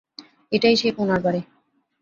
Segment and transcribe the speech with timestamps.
[0.51, 1.41] এটাই সেই কোণার বাড়ী।